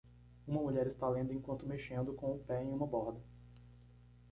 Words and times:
Uma 0.47 0.59
mulher 0.59 0.87
está 0.87 1.07
lendo 1.07 1.31
enquanto 1.31 1.67
mexendo 1.67 2.13
com 2.15 2.33
o 2.33 2.39
pé 2.39 2.63
em 2.63 2.71
uma 2.73 2.87
borda. 2.87 3.21